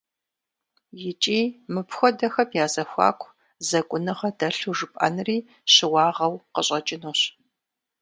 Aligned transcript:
Икӏи 1.09 1.39
мыпхуэдэхэм 1.73 2.49
я 2.63 2.67
зэхуаку 2.73 3.35
зэкӏуныгъэ 3.67 4.29
дэлъу 4.37 4.75
жыпӏэнри 4.77 5.37
щыуагъэу 5.73 6.35
къыщӏэкӏынущ. 6.53 7.21